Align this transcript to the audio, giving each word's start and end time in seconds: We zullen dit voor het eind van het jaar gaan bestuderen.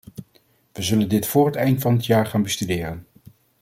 We 0.73 0.81
zullen 0.81 1.09
dit 1.09 1.27
voor 1.27 1.45
het 1.45 1.55
eind 1.55 1.81
van 1.81 1.93
het 1.95 2.05
jaar 2.05 2.25
gaan 2.27 2.43
bestuderen. 2.43 3.05